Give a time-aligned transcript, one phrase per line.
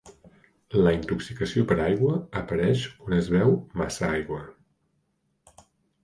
[0.85, 4.39] La intoxicació per aigua apareix quan es beu massa aigua.